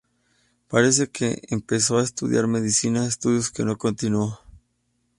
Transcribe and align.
Parece 0.67 1.11
que 1.11 1.43
empezó 1.51 1.99
a 1.99 2.03
estudiar 2.03 2.47
medicina, 2.47 3.05
estudios 3.05 3.51
que 3.51 3.63
no 3.63 3.77
continuó. 3.77 4.39